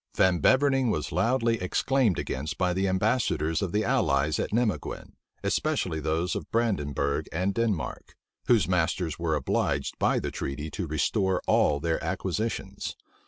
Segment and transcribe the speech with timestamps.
[0.17, 5.99] Van Beverning was loudly exclaimed against by the ambassadors of the allies at Nimeguen, especially
[5.99, 8.15] those of Brandenburg and Denmark,
[8.47, 12.95] whose masters were obliged by the treaty to restore all their acquisitions.